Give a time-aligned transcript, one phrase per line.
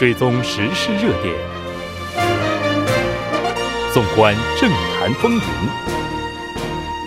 [0.00, 1.34] 追踪时事热点，
[3.92, 5.40] 纵观政坛风云，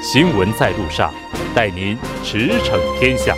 [0.03, 1.11] 新闻在路上，
[1.55, 3.35] 带您驰骋天下。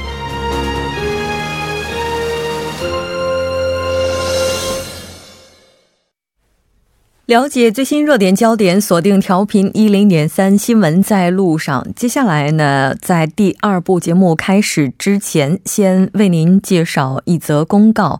[7.27, 11.87] 了解最新热点焦点，锁定调频一零点三新闻在路上。
[11.95, 18.19] 接下来呢，在第二部节目开始之前，先为您介绍一则公告。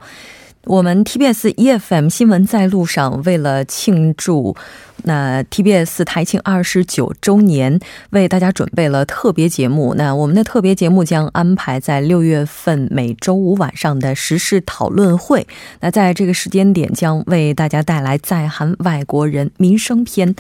[0.66, 4.56] 我们 TBS EFM 新闻在路上，为了庆祝
[5.04, 7.80] 那 TBS 台庆二十九周年，
[8.10, 9.94] 为大家准备了特别节目。
[9.94, 15.46] 那我们的特别节目将安排在六月份每周五晚上的时事讨论会。
[15.82, 20.36] 那在这个时间点，将为大家带来在韩外国人民生篇。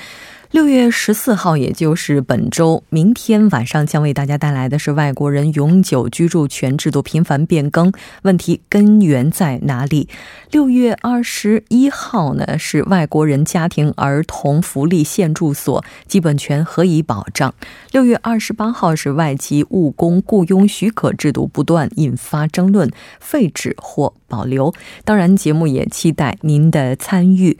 [0.55, 7.91] 六月十四号，也就是本周，明天晚上将为大家带来的是外国人永久居住权制度频繁变更
[8.21, 10.07] 问题根源在哪里？
[10.51, 17.53] 六月二十一号呢是外国人家庭儿童福利现住所基本权何以保障？
[17.91, 24.73] 六月二十八号是外籍务工雇佣许可制度不断引发争论，废止或保留？
[25.03, 27.57] 当然，节目也期待您的参与。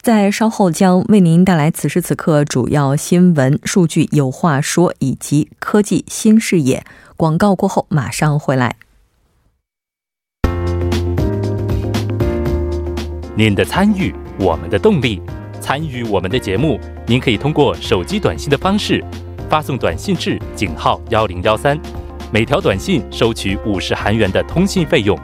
[0.00, 6.84] 在稍后将为您带来此时此刻主要新闻、数据有话说以及科技新视野。
[7.16, 8.76] 广告过后马上回来。
[13.36, 15.20] 您的参与，我们的动力。
[15.60, 19.04] 参与我们的节目，您可以通过手机短信的方式
[19.50, 21.78] 发送短信至井号幺零幺三，
[22.32, 25.18] 每条短信收取五十韩元的通信费用。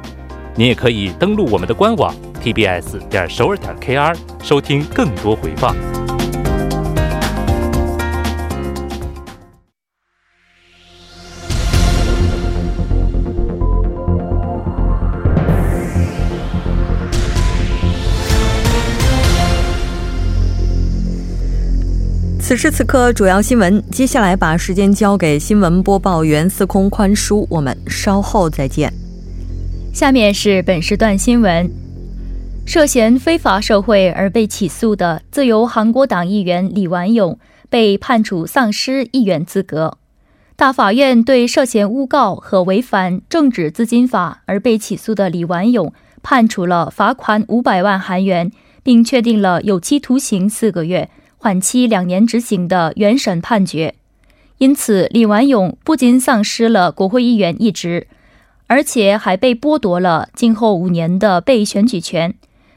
[0.56, 2.14] 您也可以登录我们的官网。
[2.44, 5.74] Tbs 点首尔点 kr 收听更多回放。
[22.38, 23.82] 此时此刻，主要新闻。
[23.90, 28.92] 接下来把时间交给新闻播报员司空宽叔，我们稍后再见。
[29.94, 31.83] 下面是本时段新闻。
[32.66, 37.38] 涉嫌非法受贿而被起诉的自由韩国党议员李完勇
[37.68, 39.98] 被判处丧失议员资格。
[40.56, 45.92] 大法院对涉嫌诬告和违反政治资金法而被起诉的李完勇
[46.22, 48.50] 判处了罚款五百万韩元，
[48.82, 53.94] 并确定了有期徒刑四个月、缓期两年执行的原审判决。
[54.58, 58.06] 因此，李完勇不仅丧失了国会议员一职，
[58.66, 62.34] 而且还被剥夺了今后五年的被选举权。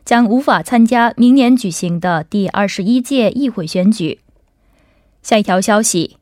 [0.07, 4.21] 将无法参加明年举行的第二十一届议会选举。
[5.21, 6.15] 下一条消息：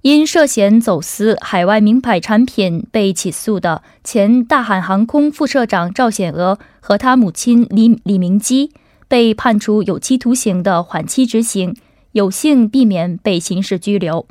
[0.00, 8.72] 因涉嫌走私海外名牌产品被起诉的前大韩航空副社长赵显娥和他母亲李李明基
[9.06, 11.76] 被判处有期徒刑的缓期执行，
[12.12, 14.26] 有幸避免被刑事拘留。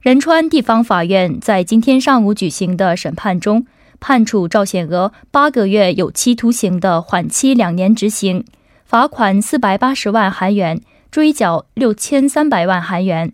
[0.00, 3.66] 仁川地方法院在今天上午举行的审判中。
[4.00, 8.44] 判处赵显娥八个月有期徒刑的缓期两年执行，
[8.84, 10.80] 罚款四百八十万韩元，
[11.10, 13.32] 追缴六千三百万韩元。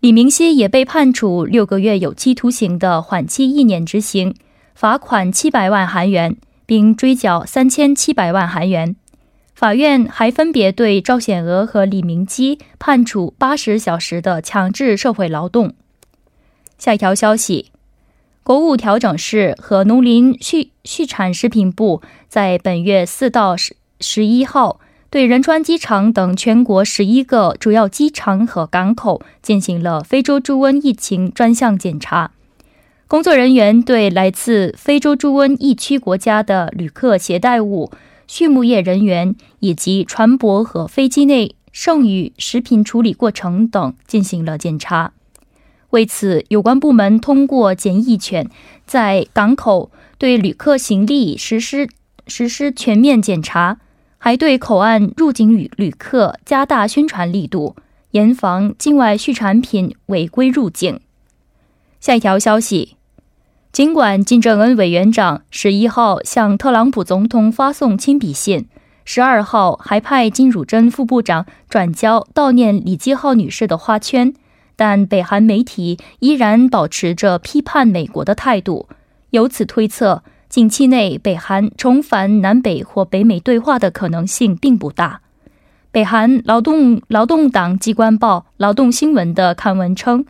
[0.00, 4.34] 李明熙也被判处六个月有期徒刑的缓期一年执行，
[4.74, 8.96] 罚款七百万韩元，并追缴三千七百万韩元。
[9.54, 15.74] 法院还分别对赵显娥和李明基判处八十小时的强制社会劳动。
[16.78, 17.70] 下一条消息。
[18.42, 24.80] 国务调整室和农林畜畜产食品部在本月四到十十一号
[25.10, 32.30] 对仁川机场等全国十一个主要机场和港口进行了非洲猪瘟疫情专项检查。
[33.06, 37.90] 工作人员对来自非洲猪瘟疫区国家的旅客携带物、
[38.28, 45.12] 畜牧业人员以及船舶和飞机内剩余食品处理过程等进行了检查。
[45.90, 48.48] 为此，有关部门通过检疫犬
[48.86, 51.88] 在港口对旅客行李实施
[52.26, 53.78] 实施全面检查，
[54.18, 57.74] 还对口岸入境旅旅客加大宣传力度，
[58.12, 61.00] 严防境外畜产品违规入境。
[61.98, 62.96] 下一条消息：
[63.72, 68.68] 尽管金正恩委员长十一号向特朗普总统发送亲笔信，
[69.04, 74.32] 十二号还派金汝珍副部长转交悼念李基浩女士的花圈。
[74.80, 78.88] 但北韩媒体依然保持着批判美国的态度，
[79.28, 85.20] 由此推测，近期内北韩重返南北或北美对话的可能性并不大。
[85.90, 90.24] 北韩劳动劳动党机关报《劳动新闻》的刊文称，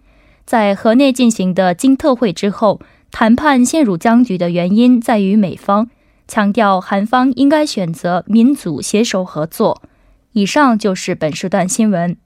[0.45, 2.81] 在河内进行的金特会之后，
[3.13, 5.89] 谈判陷入僵局的原因在于美方
[6.27, 9.81] 强调韩方应该选择民族携手合作。
[10.33, 12.17] 以上就是本时段新闻。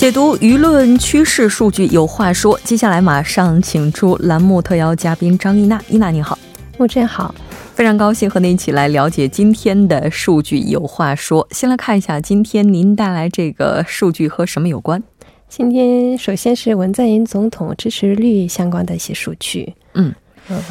[0.00, 2.58] 解读舆论趋势数据，有话说。
[2.64, 6.38] 接下来马上请出栏目特邀嘉宾张一娜，一娜你好，
[6.78, 7.34] 木真好，
[7.74, 10.56] 非常高兴和您一起来了解今天的数据。
[10.60, 15.02] 有话说，先来看一下今天您带来这个数据和什么有关？
[15.50, 19.74] 今天首先是文在寅总统支持率相关的一些数据。
[19.92, 20.14] 嗯，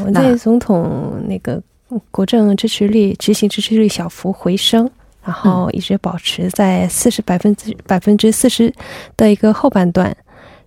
[0.03, 1.61] 文在寅总统那个
[2.09, 4.89] 国政支持率、执行支持率小幅回升。
[5.23, 8.73] 然后一直保持在四十百分之百分之四十
[9.17, 10.15] 的一个后半段，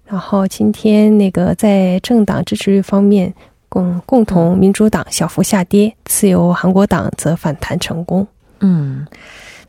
[0.05, 3.33] 然后今天那个在政党支持率方面，
[3.69, 8.27] 共共同民主党小幅下跌，自由韩国党则反弹成功。
[8.61, 9.05] 嗯，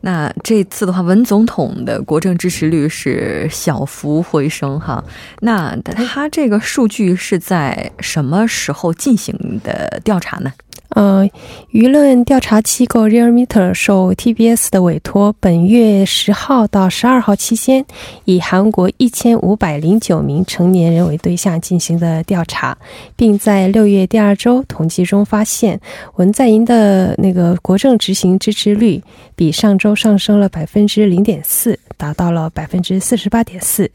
[0.02, 5.02] 那这次的话，文总统的国政支持率是小幅回升哈。
[5.40, 9.34] 那他这个数据是在什么时候进行
[9.64, 10.52] 的调查呢？
[10.90, 11.28] 呃，
[11.72, 17.84] 舆论调查机构 Realmeter 受 TBS 的委托，本月十号到十二号期间，
[18.26, 22.78] 以韩国一千五百零九名成年人为对象进行的调查，
[23.16, 25.80] 并在六月第二周统计中发现，
[26.14, 29.02] 文在寅的那个国政执行支持率
[29.34, 33.90] 比上周上升了百分之零点四，达到了百分之四十八点四。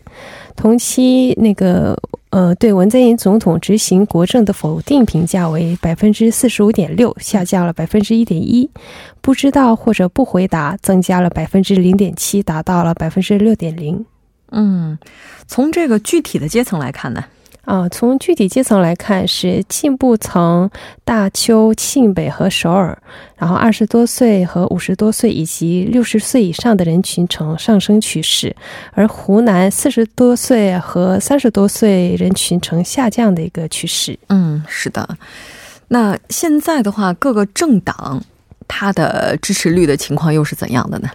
[0.57, 1.97] 同期那个。
[2.31, 8.69] 呃，对文在寅总统执行国政的否定评价为百分之四十五点六，下降了百分之一点一。
[9.19, 14.05] 不知道或者不回答增加了百分之零点七，达到了百分之六点零。
[14.51, 14.97] 嗯，
[15.47, 17.25] 从这个具体的阶层来看呢？
[17.69, 20.67] 啊，从具体阶层来看，是进步层
[21.03, 22.97] 大邱、庆北和首尔，
[23.37, 28.55] 然后二十多岁和五十多岁以及六十岁以上的人群呈上升趋势，
[28.93, 34.17] 而湖南四十多岁和三十多岁人群呈下降的一个趋势。
[34.29, 35.07] 嗯，是的。
[35.89, 38.19] 那现在的话，各个政党
[38.67, 41.09] 它的支持率的情况又是怎样的呢？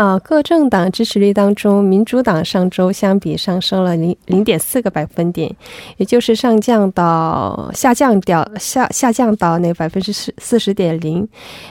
[0.00, 5.54] 啊，各政党支持率当中，民主党上周相比上升了零零点四个百分点，
[5.98, 11.28] 也就是上降到下降掉下下降到那百分之四四十点零。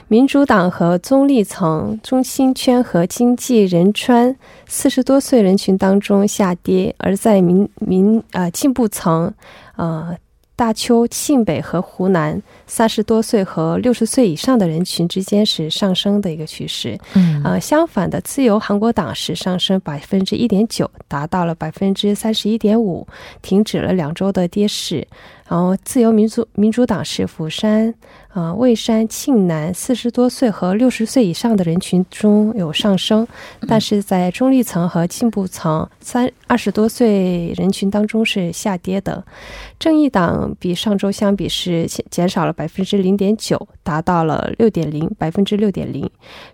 [0.10, 4.36] 民主党和中立层、中心圈和经济仁川
[4.68, 9.34] 四十多岁人群当中下跌，而在民民呃进步层，
[9.76, 10.16] 呃。
[10.60, 17.00] 大邱、庆北和湖南三十多岁和六十岁以上的人群之间是上升的一个趋势。
[17.14, 23.08] 嗯，呃，相反的，自由韩国党是上升百分之一点九，达到了百分之三十一点五，
[23.42, 25.08] 停止了两周的跌势。
[25.48, 27.96] 然后，自由民主民主党是釜山、
[28.40, 33.28] 啊蔚山、庆南四十多岁和六十岁以上的人群中有上升，
[33.68, 39.24] 但是在中立层和进步层三二十多岁人群当中是下跌的。
[39.78, 46.10] 正义党比上周相比是减少了百分之零点九，达到了六点零百分之六点零。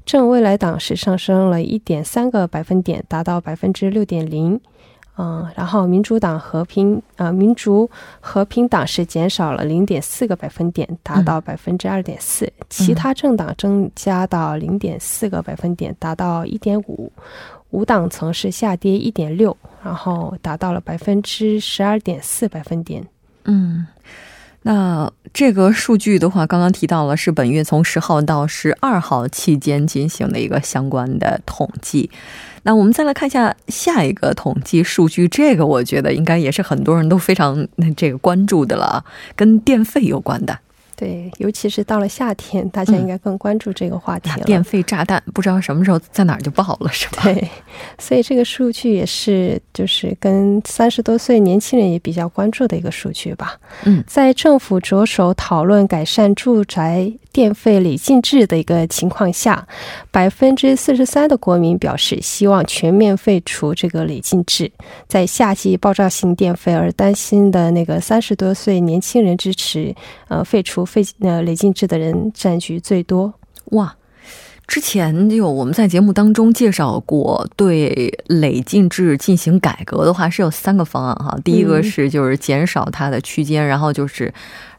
[0.06, 4.60] 正未来党是上升了一点三个百分点，达到百分之六点零。
[5.18, 7.90] 嗯，然后民主党和平啊，民主
[8.20, 12.52] 和平党是减少了零点四个百分点，达到百分之二点四。
[12.70, 17.12] 其他政党增加到零点四个百分点，达到一点五。
[17.72, 23.06] 无党层是下跌一点六，然后达到了百分之十二点四百分点。
[23.46, 23.88] 嗯，
[24.62, 32.10] 那这个数据的话，刚刚提到了是本月从十号到十二号期间进行的一个相关的统计。
[32.66, 39.06] 那我们再来看一下下一个统计数据，这个我觉得应该也是很多人都非常这个关注的了，
[39.36, 40.60] 跟电费有关的。
[40.96, 44.46] 对，尤其是到了夏天，大家应该更关注这个话题了。
[44.46, 47.24] 电费炸弹不知道什么时候在哪儿就爆了，是吧？
[47.24, 47.50] 对，
[48.00, 53.60] 所以这个数据也是，就是跟三十多岁年轻人也比较关注的一个数据吧。
[53.84, 59.68] 嗯，在政府着手讨论改善住宅电费累进制的一个情况下，
[60.12, 64.72] 百分之四十三的国民表示希望全面废除这个累进制。
[65.10, 69.94] 在夏季爆炸性电费而担心的那个三十多岁年轻人支持，
[70.30, 70.85] 呃，废除。
[70.86, 73.34] 废呃累进制的人占据最多
[73.72, 73.96] 哇！
[74.68, 81.38] 之前就我们在节目当中介绍过，对累进制进行改革的话是有三个方案哈。
[81.44, 84.34] 第一个是就是减少它的区间，然后就是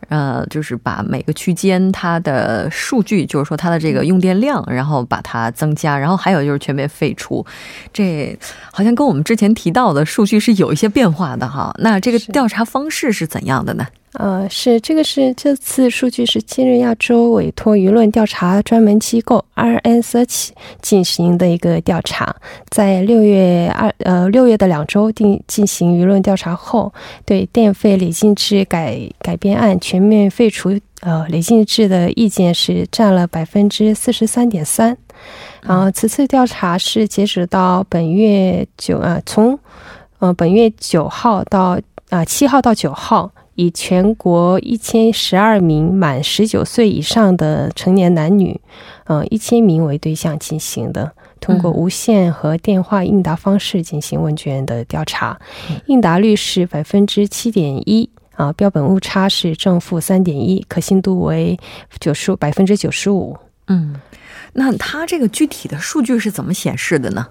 [0.09, 7.47] 呃就是把每个区间它的数据，就是说它的这个用电量，然后把它增加，然后还有就是全面废除。
[7.93, 8.37] 这
[8.73, 11.73] 好像跟我们之前提到的数据是有一些变化的哈。
[11.79, 13.87] 那这个调查方式是怎样的呢？
[14.19, 20.49] 呃，是这个是这次数据是今日亚洲委托舆论调查专门机构 RNSH
[20.81, 22.35] 进行的一个调查，
[22.71, 26.95] 在六月二呃六月的两周定进行舆论调查后，
[27.27, 30.71] 对电费累进制改改编案全面废除
[31.01, 34.97] 呃累进制的意见是占了百分之四十三点三。
[35.67, 39.59] 啊，此次调查是截止到本月九啊，从
[40.21, 43.31] 呃本月九号到啊七号到九号。
[43.57, 48.61] 以全国一千十二名满十九岁以上的成年男女，
[49.07, 51.11] 嗯，一千名为对象进行的，
[51.41, 55.39] 通过无线和电话应答方式进行问卷的调查，
[55.87, 61.59] 应答率是百分之七点一，啊，标本误差是正负三点一，可信度为
[61.99, 63.37] 九十百分之九十五。
[63.69, 63.97] 嗯，
[64.53, 67.27] 那它这个具体的数据是怎么显示的呢？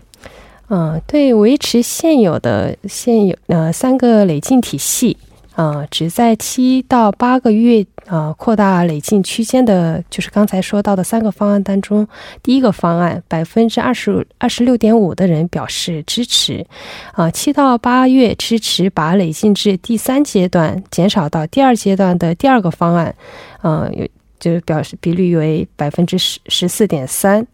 [0.70, 5.16] 嗯，对，维持现有的现有呃三个累进体系。
[5.56, 12.08] 呃，只在七到八个月，呃，扩大累进区间的，就是刚才说到的三个方案当中，
[12.44, 16.66] 第一个方案百分之二十二十六点五的人表示支持，
[17.14, 23.16] 啊，七到八月支持把累进至第三阶段减少到第二阶段的第二个方案，
[23.64, 24.10] 嗯，
[24.40, 27.46] 就是表示比率为百分之十十四点三，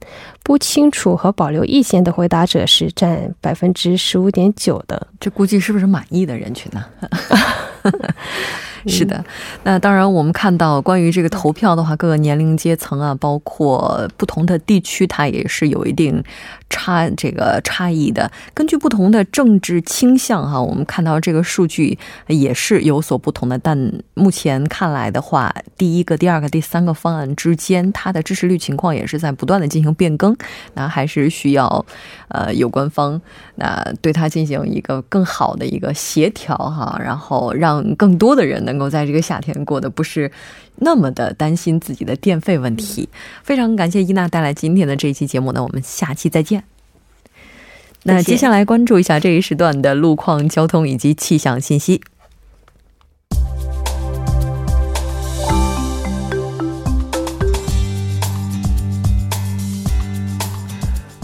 [0.44, 6.86] 不清楚和保留意见的回答者是占百分之十五点九的，这估计是不是满意的人群呢？
[8.88, 9.24] 是的，
[9.64, 16.24] 那当然，我们看到关于这个投票的话，各个年龄阶层啊，包括不同的地区，它也是有一定
[16.70, 18.32] 差这个差异的。
[18.54, 21.98] 根据不同的政治倾向哈，我们看到这个数据
[22.28, 23.58] 也是有所不同的。
[23.60, 23.78] 但
[24.14, 30.36] 目前看来的话，第一个、第二个、第三个方案之间，它的支持率情况也是在不断的进行变更。
[30.74, 31.86] 那还是需要
[32.30, 33.22] 呃有关方
[33.56, 40.32] 那对它进行一个更好的一个协调哈，然后让更多的人能够在这个夏天过得不是
[40.78, 43.10] 那么的担心自己的电费问题。
[43.44, 46.64] 非常感谢伊娜带来今天的这一期节目呢，我们下期再见。
[48.04, 52.02] 那接下来关注一下这一时段的路况、交通以及气象信息。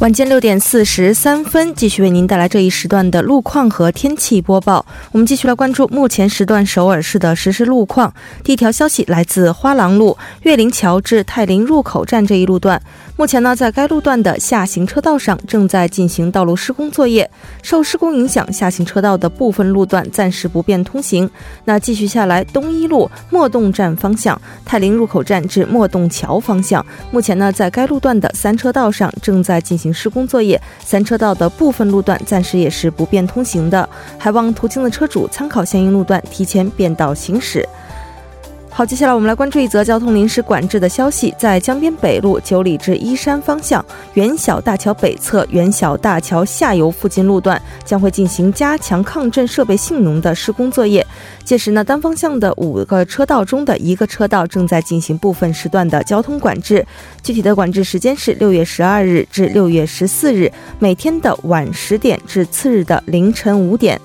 [0.07, 4.85] 晚间六点四十三分，继续为您带来这一时段的路况和天气播报。
[5.11, 8.13] 我们继续来关注目前时段首尔市的实时路况。
[8.41, 12.81] 第一条消息来自花廊路岳林桥至泰林入口站这一路段。
[13.17, 17.27] 目前呢，在该路段的下行车道上正在进行道路施工作业，
[17.63, 21.27] 受施工影响，下行车道的部分路段暂时不便通行。
[21.65, 37.67] 那继续下来，东一路莫洞站方向泰林入口站至莫洞桥方向，目前呢，在该路段的三车道上正在进行施工作业，三车道的部分路段暂时也是不便通行的，还望途经的车主参考相应路段，提前变道行驶。
[38.77, 51.03] 好，接下来我们来关注一则交通临时管制的消息，在江边北路九里至依山方向元小大桥北侧元小大桥下游附近路段将会进行加强抗震设备性能的施工作业。
[51.43, 56.85] 届时呢，单方向的五个车道中的一个车道正在进行部分时段的交通管制，
[57.23, 63.99] 具体的管制时间是六月十二日至六月十四日，每天的晚十点至次日的凌晨五点。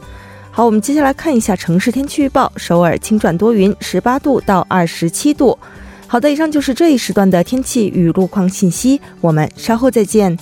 [0.54, 2.52] 好，我们接下来看一下城市天气预报。
[2.58, 5.58] 首尔晴转多云，十八度到二十七度。
[6.06, 9.00] 好的，以上就是这一时段的天气与路况信息。
[9.22, 10.38] 我们稍后再见。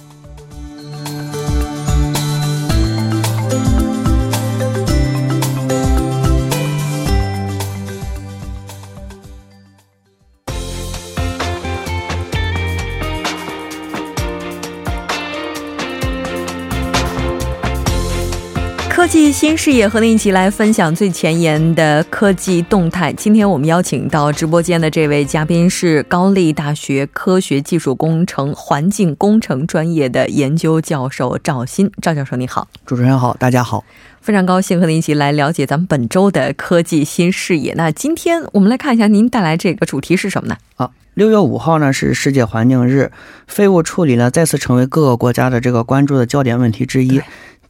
[19.20, 23.12] 技新视野和您一起来分享最前沿的科技动态。
[23.12, 31.92] 今天我们邀请到直播间的这位嘉宾是高丽大学科学技术工程环境工程专业的研究教授赵鑫。
[32.00, 32.66] 赵教授，你好！
[32.86, 33.84] 主持人好，大家好！
[34.22, 37.74] 非常高兴和您一起来了解咱们本周的科技新视野。
[37.74, 40.56] 那今天我们来看一下您带来这个主题是什么呢？
[40.76, 43.12] 啊，六月五号呢是世界环境日，
[43.46, 47.20] 废物处理呢再次成为各个国家的这个关注的焦点问题之一。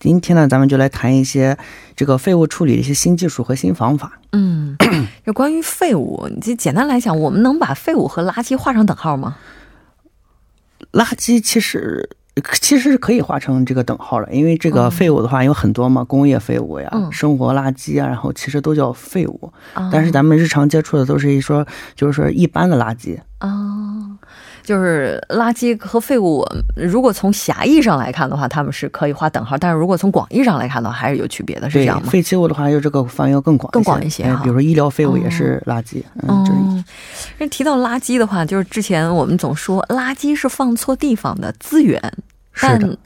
[0.00, 1.56] 今天呢，咱们就来谈一些
[1.94, 4.18] 这个废物处理的一些新技术和新方法。
[4.32, 4.74] 嗯，
[5.26, 9.36] 就关于废物，就简单来讲，我们能把废物和垃圾画上等号吗？
[10.92, 12.08] 垃圾其实
[12.62, 19.52] 其实是可以画成这个等号的，因为这个废物的话有很多嘛，工业废物呀、生活垃圾啊，然后其实都叫废物。
[19.92, 23.18] 但是咱们日常接触的都是一说，就是说一般的垃圾。
[23.40, 23.59] 哦。
[24.62, 32.08] 就是垃圾和废物，如果从狭义上来看的话，他们是可以划等号；但是如果从广义上来看的话，还是有区别的，是这样吗？
[32.10, 36.84] 废弃物的话，就这个范围要更广更广一些比如说医疗废物也是垃圾，嗯，这哦，
[37.38, 42.00] 那提到垃圾的话，就是之前我们总说垃圾是放错地方的资源，
[42.60, 42.98] 但是的，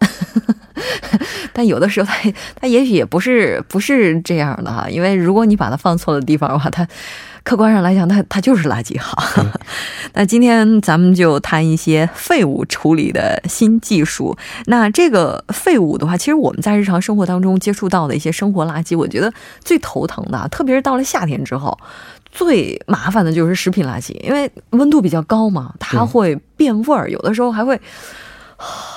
[1.53, 6.87] 但有的时候它它也许也不是不是这样的哈，因为如果你把它放错了地方的话，它
[7.45, 9.23] 客观上来讲，它它就是垃圾哈。
[10.15, 14.37] 那今天咱们就谈一些废物处理的新技术。
[14.67, 19.33] 那这个废物的话，其实我们在日常生活当中接触到的一些生活垃圾，我觉得
[19.63, 21.79] 最头疼的啊，特别是到了夏天之后。
[22.33, 27.81] 最麻烦的就是食品垃圾，因为温度比较高嘛，它会变味儿，有的时候还会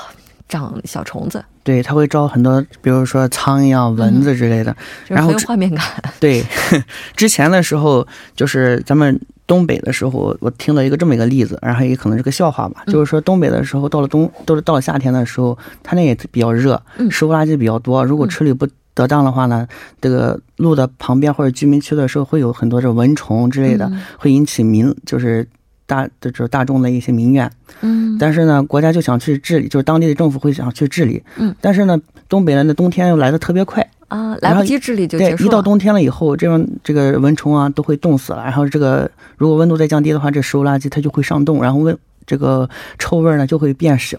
[0.48, 4.76] 长小虫子，对，它会招很多，比如说苍蝇啊、蚊子之类的。
[5.08, 5.86] 然后这画面感。
[6.20, 6.44] 对，
[7.16, 19.68] 之前的时候就是咱们东北的时候，我听到一个这么一个例子，然后也可能是个笑话吧，嗯就是说东北的时候，到了冬，都是到了夏天的时候，它那也比较热，嗯食物垃圾比较多，如果处理不得当的话呢，
[20.00, 25.48] 这个路的旁边或者居民区的时候，会有很多这蚊虫之类的，嗯会引起民就是。
[25.88, 27.50] 大就是大众的一些民怨，
[27.82, 35.48] 嗯，但是呢，国家就想去治理，就是当地的政府会想去治理，嗯，但是呢，东北人的冬天又来的特别快，啊，来不及治理就对结，束了。
[35.48, 38.44] 一到冬天了以后，这样这个蚊虫啊都会冻死了。
[38.44, 44.18] 然后这个如果温度再降低的话，这食物垃圾它就会上冻，然后温这个臭味呢就会变小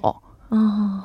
[0.48, 0.56] 哦，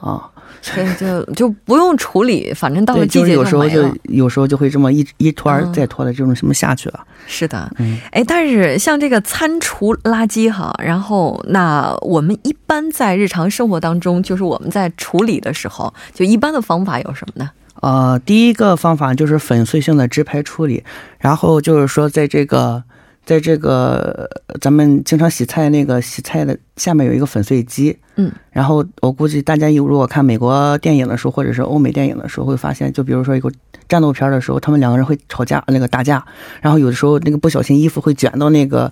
[0.02, 0.32] 啊。
[0.64, 3.84] 所以就就不用处理，反正到了季节有时候就。
[4.10, 7.00] 有时候就会这么一一拖儿嗯再拖的这种什么下去了。
[7.28, 17.50] 是的，嗯，哎，但是像这个餐厨垃圾哈，然后那我们一般在日常生活当中，就是我们在处理的时候，就一般的方法有什么呢？
[17.82, 20.84] 呃，第一个方法就是粉碎性的直排处理，
[21.20, 22.84] 然后就是说在这个。
[23.26, 33.52] 在这个呃咱们经常洗菜那个洗菜的下面有一个粉碎机，嗯，然后我估计大家有如果看美国电影的时候，或者是欧美电影的时候，会发现，就比如说一个
[33.88, 36.24] 战斗片的时候，他们两个人会吵架，那个打架，
[36.62, 38.92] 然后有的时候那个不小心衣服会卷到那个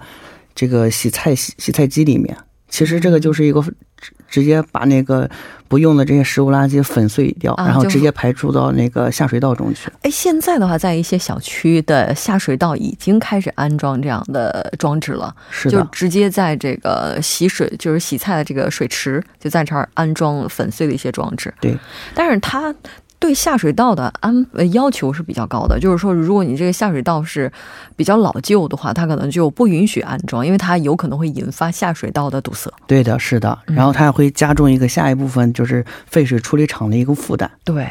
[0.56, 2.36] 这个洗菜洗洗菜机里面。
[2.72, 5.30] 其实这个就是一个直直接把那个
[5.68, 9.92] 不用的这些食物垃圾粉碎掉，啊然后直接排出到那个下水道中去。
[10.02, 21.54] 哎，现在的话，在一些小区的下水道已经开始安装这样的装置了，就是的，直接在这个洗水，就是洗菜的这个水池，就在这儿安装粉碎的一些装置。
[21.60, 21.78] 对，
[22.16, 22.74] 但是它
[23.22, 27.50] 对下水道的安呃要求是比较高的，就是说，如果你这个下水道是
[27.96, 32.74] 比较老旧的话，它可能就不允许安装，因为它有可能会引发下水道的堵塞。
[32.88, 33.56] 对的，是的。
[33.68, 37.50] 嗯然后它还会加重一个下一部分就是废水处理厂的一个负担。
[37.64, 37.88] 对，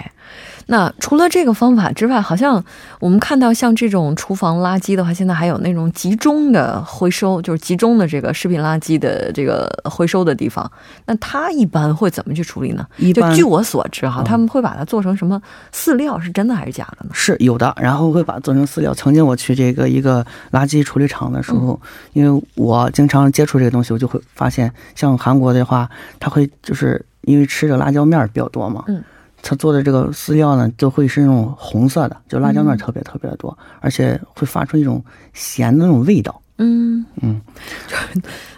[0.71, 2.65] 那除了这个方法之外，好像
[3.01, 10.71] 我们看到像这种厨房垃圾的话，现在还有那种集中的回收，就是集中的这个食品垃圾的这个回收的地方。
[11.07, 12.87] 那它一般会怎么去处理呢？
[12.99, 15.43] 一般就据我所知哈，嗯他们会把它做成什么
[15.75, 16.21] 饲料？
[16.21, 17.11] 是真的还是假的呢？
[17.13, 18.95] 是有的，然后会把它做成饲料。
[18.95, 29.03] 曾经我去这个一个垃圾处理厂的时候，嗯因为我经常接触这个东西，我就会发现，像韩国的话，它会就是因为吃的辣椒面儿比较多嘛，嗯，
[29.43, 36.41] 它做的这个饲料呢，都会是那种红色的，就辣椒面特别特别的多，而且会发出一种咸的那种味道。
[36.63, 37.41] 嗯嗯，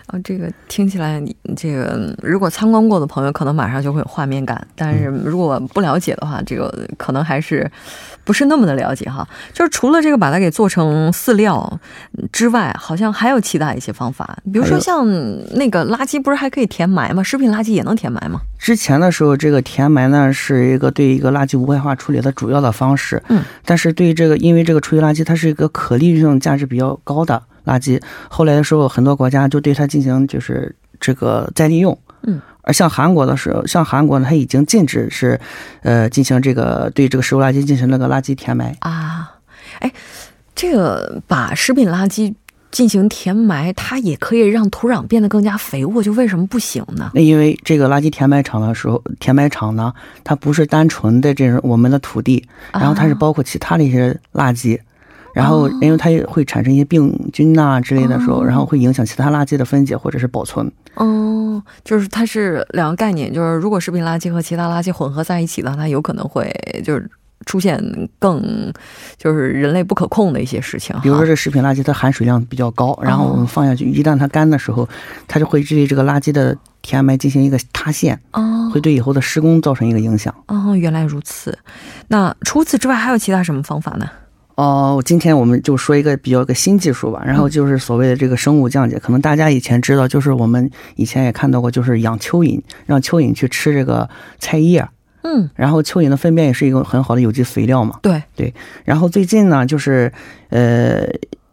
[0.09, 7.71] 啊， 这个听起来，你这个如果参观过的朋友，可能马上就会有画面感；但是如果不了解的话，这个可能还是
[8.25, 9.27] 不是那么的了解哈。
[9.53, 11.81] 就是除了这个把它给做成饲料
[12.33, 15.07] 之外，好像还有其他一些方法，比如说像
[15.55, 17.23] 那个垃圾，不是还可以填埋吗？
[17.23, 18.41] 食品垃圾也能填埋吗？
[18.59, 23.23] 之前的时候，这个填埋呢是一个对一个垃圾无害化处理的主要的方式。
[23.29, 31.97] 嗯，但是对于这个，因为这个厨余垃圾它是一个可利用价值比较高的垃圾，后来的时候很多国家就对它进行就是这个再利用。
[32.25, 35.41] 嗯，而像韩国的时候，像韩国呢，它已经禁止是，
[35.83, 38.77] 呃，进行这个对这个食物垃圾进行那个垃圾填埋。
[38.81, 39.33] 啊，
[39.81, 39.93] 哎，
[40.55, 42.33] 这个把食品垃圾
[42.71, 47.11] 进行填埋，它也可以让土壤变得更加肥沃，就为什么不行呢？
[47.13, 54.79] 那因为这个垃圾填埋场的时候，填埋场呢，它不是单纯的这种我们的土地，然后它是啊包括其他的一些垃圾，
[55.35, 60.71] 然后因为它也会产生一些病菌呐、之类的时候，哦然后会影响其他垃圾的分解或者是保存。
[60.95, 67.11] 哦，就是它是两个概念，就是如果食品垃圾和其他垃圾混合在一起的话，它有可能会就是
[67.47, 67.83] 出现
[68.19, 68.73] 更
[69.17, 70.95] 就是人类不可控的一些事情。
[71.03, 74.89] 比如说这食品垃圾它含水量比较高，然后我们放下去，一旦它干的时候，
[75.27, 80.35] 它就会对这个垃圾的填埋进行一个塌陷，哦会对以后的施工造成一个影响。
[80.49, 81.59] 哦，原来如此。
[82.09, 84.07] 那除此之外还有其他什么方法呢？
[84.63, 94.87] 哦，今天我们就说一个比较一个新技术吧，然后就是所谓的这个生物降解，可能大家以前知道，就是我们以前也看到过，就是养蚯蚓，让蚯蚓去吃这个菜叶，
[95.23, 97.99] 嗯，然后蚯蚓的粪便也是一个很好的有机肥料嘛。
[98.03, 98.23] 对。
[98.37, 100.13] 对，然后最近呢，就是
[100.51, 101.09] 呃，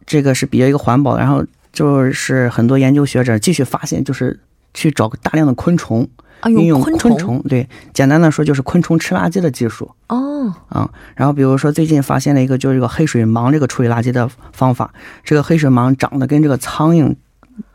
[0.06, 1.44] 这个是比较一个环保，然后
[1.74, 4.40] 就是很多研究学者继续发现，就是
[4.74, 6.08] 去找大量的昆虫，
[6.42, 9.90] 啊，运用昆昆虫，对，简单的说就是昆虫吃垃圾的技术。
[10.08, 14.92] 哦，啊、然后比如说最近发现了一个，就是这个黑水虻这个处理垃圾的方法。
[15.24, 17.16] 这个黑水虻长得跟这个苍蝇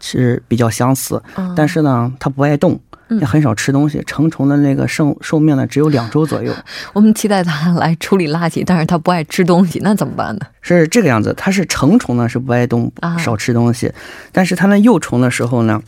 [0.01, 6.53] 是比较相似，嗯但是呢，它不爱动，嗯也很少吃东西，成虫的那个寿寿命呢只有两周左右。
[6.95, 10.41] 我们期待它来处理垃圾，但是它不爱吃东西，那怎么办呢？
[10.63, 13.93] 是这个样子，它是成虫呢是不爱动啊，少吃东西，
[14.33, 15.81] 但是它那幼虫的时候呢，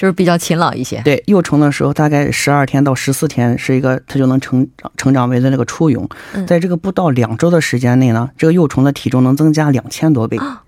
[0.00, 1.02] 就是比较勤劳一些。
[1.04, 10.38] 对幼虫的时候大概十二天到十四天是一个，它就能成长成长为的那个初蛹，嗯在这个不到两周的时间内呢，这个幼虫的体重能增加两千多倍。
[10.38, 10.62] 啊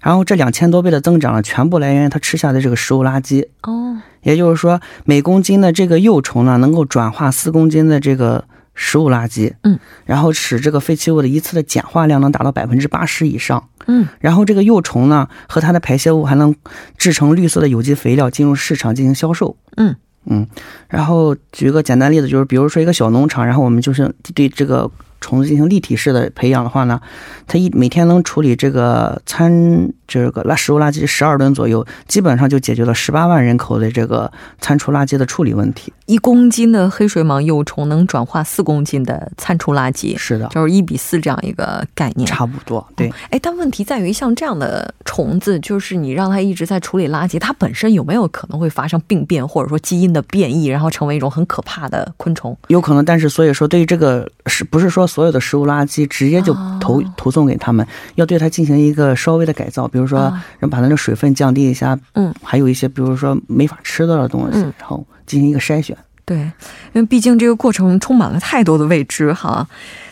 [0.00, 3.46] 然后这两千多倍的增长呢，全部来源于它吃下的这个食物垃圾。
[3.62, 9.52] 哦，也就是说，每公斤的这个幼虫呢，能够转化四公斤的这个食物垃圾。
[9.62, 13.68] 嗯，然后使这个废弃物的一次的简化量能达到百分之八十以上。
[13.86, 16.54] 嗯，然后这个幼虫呢和它的排泄物还能
[16.96, 19.56] 制成绿色的有机肥料，进入市场进行销售。
[19.76, 19.94] 嗯
[20.26, 20.46] 嗯，
[20.88, 26.98] 然后举个简单例子，就是比如说一个小农场，然后我们就是对这个虫子进行立体式的培养的话呢，
[27.46, 35.92] 它一每天能处理这个餐这个垃食物垃圾十二吨左右，基本上就解决了十八万人口的这个餐厨垃圾的处理问题。
[36.06, 42.26] 一公斤的黑水蟒幼虫能转化四公斤的餐厨垃圾，是的，就是一比四这样一个概念。
[42.26, 42.86] 差不多。
[42.94, 52.54] 对，哎，但问题在于，像这样的虫子，就是你让它一直在处理垃圾，它本身有没有可能会发生病变，或者说基因的变异，然后成为一种很可怕的昆虫？
[52.68, 57.86] 有可能，但是所以说，对于这个是不是说所有的食物垃圾直接就投、哦投送给他们，
[58.16, 65.96] 要对它进行一个稍微的改造，比如说啊让把它的水分降低一下，嗯，还有一些比如说没法吃到的东西，嗯然后进行一个筛选。
[66.24, 66.52] 对，因
[66.94, 69.64] 为毕竟这个过程充满了太多的未知哈。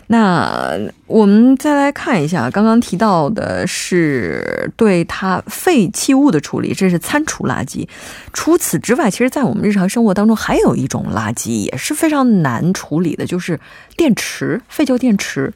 [0.07, 0.71] 那
[1.07, 7.85] 我们再来看一下，刚刚提到的是对它废弃物的处理，这是餐厨垃圾。
[8.31, 13.59] 除此之外，其实，在我们日常生活当中，还有一种垃圾也是非常难处理的，就是
[13.97, 15.51] 电池、废旧电池。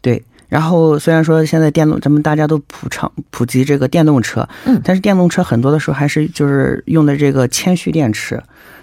[0.00, 8.38] 对，然后虽然说现在电动，咱们大家都普常普及这个电动车，嗯但是电动车很多的时候还是就是用的这个铅蓄电池，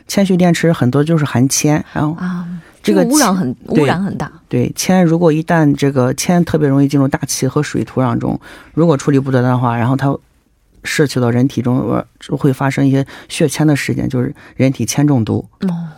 [0.07, 2.47] 铅蓄电池很多就是含铅，然后啊，
[2.81, 4.31] 这个污染很污染很大。
[4.47, 8.39] 对铅，如果一旦这个铅特别容易进入大气和水土壤中，
[8.73, 10.17] 如果处理不得当的话，然后它
[10.83, 15.47] 摄取到人体中，呃就会发生一些血铅的事件，就是人体铅中毒。
[15.61, 15.89] 哦，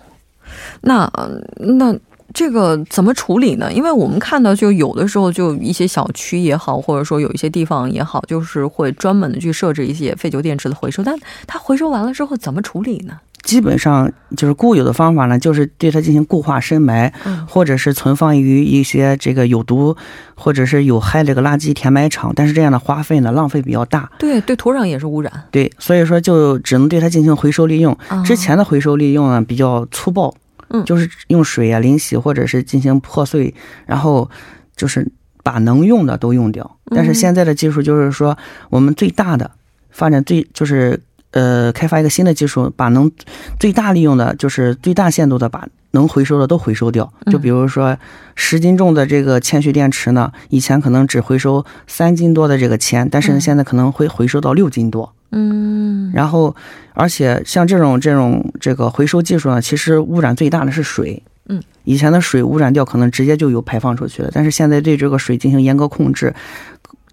[0.81, 1.09] 那
[1.55, 1.97] 那
[2.33, 3.71] 这个怎么处理呢？
[3.71, 11.15] 因为我们看到，就有的时候就一些小区也好，或者说有一些地方也好，就是会专门的去设置一些废旧电池的回收，但
[11.45, 13.13] 它回收完了之后怎么处理呢？
[13.43, 19.97] 基本上就是固有的方法呢，就是对它进行固化深埋，嗯或者是存放于一些这个有毒
[20.35, 22.31] 或者是有害这个垃圾填埋场。
[22.35, 25.33] 但是这样的花费呢，浪费比较大，对对，土壤也是污染。
[25.49, 27.97] 对，所以说就只能对它进行回收利用。
[28.09, 30.31] 啊之前的回收利用呢比较粗暴，
[30.71, 33.53] 嗯就是用水啊淋洗或者是进行破碎，
[33.85, 34.29] 然后
[34.75, 35.07] 就是
[35.43, 36.77] 把能用的都用掉。
[36.95, 38.37] 但是嗯现在的技术就是说，
[38.69, 39.51] 我们最大的
[39.89, 40.99] 发展最就是
[41.31, 43.11] 呃开发一个新的技术，把能
[43.59, 47.11] 最大利用的就是最大限度的把能回收的都回收掉。
[47.31, 47.97] 就比如说
[48.35, 55.13] 十斤重的这个铅蓄电池呢，以前可能只回收三斤多的这个铅，但是呢嗯现在可能会回收到六斤多。
[55.31, 56.53] 嗯，然后，
[56.93, 61.21] 而且像这种这种这个回收技术呢，其实污染最大的是水。
[61.47, 66.33] 嗯，以前的水污染掉可能直接就有排放出去了，但是现在对这个水进行严格控制，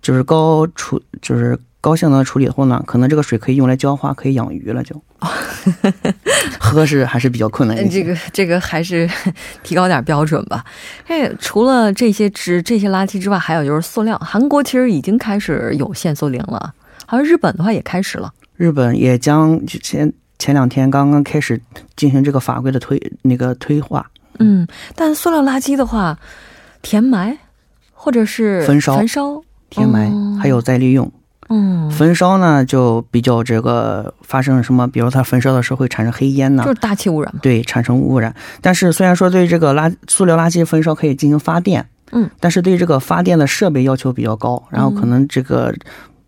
[0.02, 5.00] 就是高处就是高性能处理后呢，可能这个水可以用来浇花，可以养鱼了就。
[6.58, 8.00] 喝是还是比较困难一些。
[8.00, 9.08] 呃这个这个还是
[9.62, 10.64] 提高点标准吧。
[11.06, 14.18] 哎，除了这些之这些垃圾之外，还有就是塑料。
[14.18, 16.72] 韩国其实已经开始有限塑令了，
[17.06, 18.32] 好像日本的话也开始了。
[18.56, 21.60] 日本也将前前两天刚刚开始
[21.96, 24.10] 进行这个法规的推那个推化。
[24.38, 26.18] 嗯，但塑料垃圾的话，
[26.82, 27.36] 填埋
[27.92, 31.10] 或者是焚烧焚烧，填埋哦还有再利用，
[31.50, 37.40] 嗯，焚烧呢就比较这个发生什么，比如它焚烧的时候会产生黑烟呢、就是大气污染嘛。
[37.42, 38.34] 对，产生污染。
[38.60, 45.74] 但是虽然说对这个垃塑料垃圾焚烧可以进行发电，嗯，但是对这个发电的设备要求比较高，然后可能这个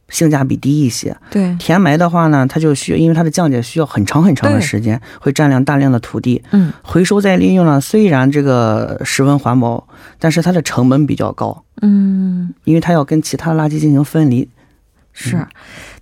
[0.08, 1.14] 性价比低一些。
[1.30, 6.42] 对，填埋的话呢，它就需要，因为它的降解需要很长很长的时间，会占量大量的土地。
[6.52, 9.86] 嗯，回收再利用呢，虽然这个十分环保，
[10.18, 11.62] 但是它的成本比较高。
[11.82, 14.48] 嗯，因为它要跟其他垃圾进行分离。
[15.12, 15.46] 是，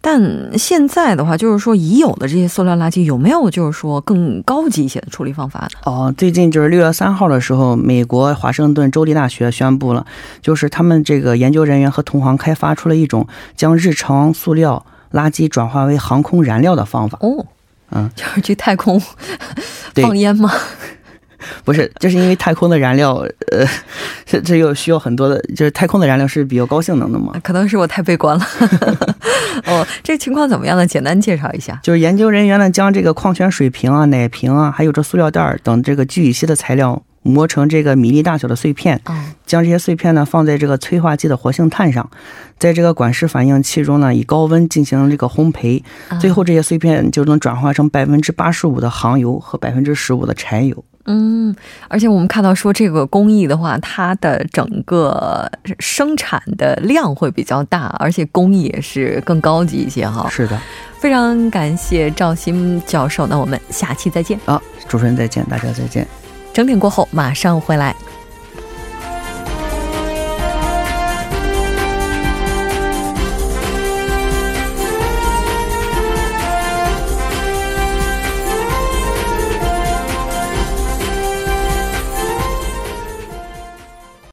[0.00, 5.68] 但现在的话，就是说已有的这些塑料垃圾有没有就是说更高级一些的处理方法呢？
[5.84, 10.06] 哦，最近就是六月三号的时候，美国华盛顿州立大学宣布了，
[10.40, 17.18] 就是他们这个研究人员和同行开发出了一种将日常塑料垃圾转化为航空燃料的方法。
[17.22, 17.46] 哦，
[17.90, 19.02] 嗯，就是去太空
[19.96, 20.52] 放烟吗？
[21.64, 23.14] 不是，就是因为太空的燃料，
[23.52, 23.66] 呃，
[24.24, 27.34] 这这又需要很多的，就是太空的燃料是比较高性能的嘛。
[27.42, 28.46] 可能是我太悲观了。
[29.66, 30.86] 哦，这情况怎么样呢？
[30.86, 31.78] 简单介绍一下。
[31.82, 42.08] 就是研究人员呢，将这个矿泉水瓶啊、奶瓶啊，还有这塑料袋等这个聚乙烯的材料磨成这个米粒大小的碎片，哦，将这些碎片呢放在这个催化剂的活性炭上，
[42.58, 50.84] 在这个管式反应器中呢以高温进行这个烘焙，啊最后这些碎片就能转化成百分之八十五的航油和百分之十五的柴油。
[51.10, 51.56] 嗯，
[51.88, 60.28] 而且我们看到说这个工艺的话，它的整个生产的量会比较大，而且工艺也是更高级一些哈。
[60.28, 60.60] 是的，
[61.00, 64.38] 非常感谢赵鑫教授，那我们下期再见。
[64.44, 66.06] 啊，主持人再见，大家再见。
[66.52, 67.96] 整点过后马上回来。